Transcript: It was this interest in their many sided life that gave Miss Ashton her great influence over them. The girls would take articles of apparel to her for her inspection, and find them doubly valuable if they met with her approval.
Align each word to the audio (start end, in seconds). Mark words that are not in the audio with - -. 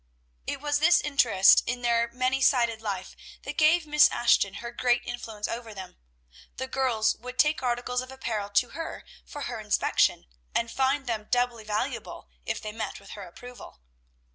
It 0.47 0.61
was 0.61 0.79
this 0.79 0.99
interest 0.99 1.61
in 1.67 1.83
their 1.83 2.09
many 2.11 2.41
sided 2.41 2.81
life 2.81 3.15
that 3.43 3.55
gave 3.55 3.85
Miss 3.85 4.09
Ashton 4.09 4.55
her 4.55 4.71
great 4.71 5.03
influence 5.05 5.47
over 5.47 5.75
them. 5.75 5.97
The 6.57 6.65
girls 6.65 7.15
would 7.17 7.37
take 7.37 7.61
articles 7.61 8.01
of 8.01 8.11
apparel 8.11 8.49
to 8.49 8.69
her 8.69 9.05
for 9.23 9.41
her 9.41 9.59
inspection, 9.59 10.25
and 10.55 10.71
find 10.71 11.05
them 11.05 11.27
doubly 11.29 11.65
valuable 11.65 12.29
if 12.47 12.59
they 12.59 12.71
met 12.71 12.99
with 12.99 13.11
her 13.11 13.27
approval. 13.27 13.79